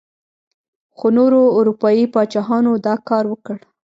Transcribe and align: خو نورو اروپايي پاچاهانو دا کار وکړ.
خو 0.95 1.07
نورو 1.17 1.41
اروپايي 1.57 2.05
پاچاهانو 2.13 2.71
دا 2.85 2.93
کار 3.09 3.23
وکړ. 3.31 3.57